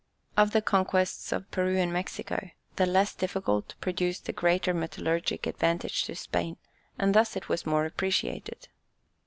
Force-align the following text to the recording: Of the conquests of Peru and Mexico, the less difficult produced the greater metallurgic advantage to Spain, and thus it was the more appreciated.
Of 0.35 0.49
the 0.49 0.63
conquests 0.63 1.31
of 1.31 1.51
Peru 1.51 1.77
and 1.77 1.93
Mexico, 1.93 2.49
the 2.75 2.87
less 2.87 3.13
difficult 3.13 3.75
produced 3.81 4.25
the 4.25 4.33
greater 4.33 4.73
metallurgic 4.73 5.45
advantage 5.45 6.05
to 6.05 6.15
Spain, 6.15 6.57
and 6.97 7.13
thus 7.13 7.35
it 7.35 7.47
was 7.49 7.61
the 7.61 7.69
more 7.69 7.85
appreciated. 7.85 8.67